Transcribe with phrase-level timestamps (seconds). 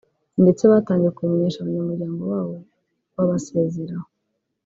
[0.41, 2.57] ndetse batangiye kubimenyesha abanyamuryango babo
[3.15, 4.07] babasezeraho